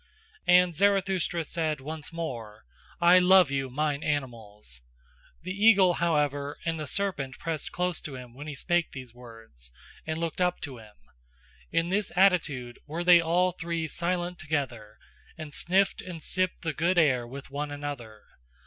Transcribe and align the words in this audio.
And 0.47 0.73
Zarathustra 0.73 1.43
said 1.45 1.79
once 1.79 2.11
more: 2.11 2.63
"I 2.99 3.19
love 3.19 3.51
you, 3.51 3.69
mine 3.69 4.01
animals!" 4.01 4.81
The 5.43 5.53
eagle, 5.53 5.93
however, 5.93 6.57
and 6.65 6.79
the 6.79 6.87
serpent 6.87 7.37
pressed 7.37 7.71
close 7.71 8.01
to 8.01 8.15
him 8.15 8.33
when 8.33 8.47
he 8.47 8.55
spake 8.55 8.93
these 8.93 9.13
words, 9.13 9.71
and 10.07 10.19
looked 10.19 10.41
up 10.41 10.59
to 10.61 10.79
him. 10.79 10.95
In 11.71 11.89
this 11.89 12.11
attitude 12.15 12.79
were 12.87 13.03
they 13.03 13.21
all 13.21 13.51
three 13.51 13.87
silent 13.87 14.39
together, 14.39 14.97
and 15.37 15.53
sniffed 15.53 16.01
and 16.01 16.19
sipped 16.23 16.63
the 16.63 16.73
good 16.73 16.97
air 16.97 17.27
with 17.27 17.51
one 17.51 17.69
another. 17.69 18.23